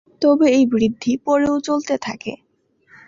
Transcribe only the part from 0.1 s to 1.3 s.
তবে এই বৃদ্ধি